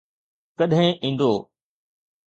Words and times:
ڪڏهن 0.57 0.87
ايندو؟ 1.03 1.31